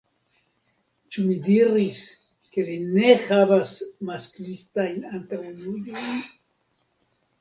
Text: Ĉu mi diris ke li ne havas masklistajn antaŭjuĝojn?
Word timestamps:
Ĉu 1.15 1.25
mi 1.25 1.33
diris 1.47 1.99
ke 2.55 2.65
li 2.69 2.77
ne 2.95 3.11
havas 3.27 3.75
masklistajn 4.09 4.99
antaŭjuĝojn? 5.19 6.25